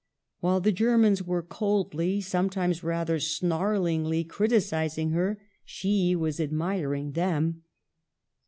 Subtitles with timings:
[0.39, 7.61] While the Ger mans were coldly, sometimes rather snarlingly, criticizing her, she was admiring them.